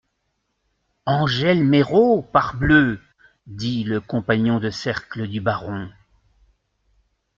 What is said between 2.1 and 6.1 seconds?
parbleu! dit le compagnon de cercle du baron.